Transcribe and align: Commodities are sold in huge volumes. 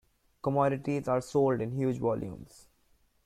Commodities 0.41 1.07
are 1.07 1.21
sold 1.21 1.61
in 1.61 1.73
huge 1.73 1.99
volumes. 1.99 2.67